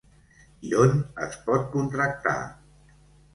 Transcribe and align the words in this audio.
I 0.69 0.71
on 0.83 0.95
es 1.25 1.37
pot 1.51 1.69
contractar? 1.75 2.33